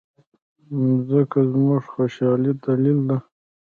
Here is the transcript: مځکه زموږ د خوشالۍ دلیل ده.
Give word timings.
مځکه 0.81 1.39
زموږ 1.51 1.79
د 1.83 1.87
خوشالۍ 1.91 2.51
دلیل 2.65 2.99
ده. 3.07 3.17